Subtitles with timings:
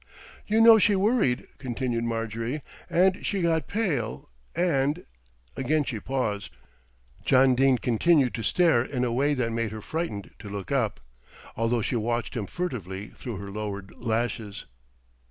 [0.47, 5.05] "You know she worried," continued Marjorie, "and she got pale and"
[5.55, 6.49] Again she paused.
[7.23, 11.01] John Dene continued to stare in a way that made her frightened to look up,
[11.55, 14.65] although she watched him furtively through her lowered lashes.